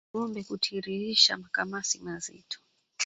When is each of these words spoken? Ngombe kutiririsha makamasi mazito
Ngombe 0.09 0.39
kutiririsha 0.47 1.31
makamasi 1.41 1.97
mazito 2.05 2.57